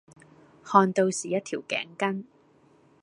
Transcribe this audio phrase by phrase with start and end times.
[0.63, 2.23] 看到是一條頸巾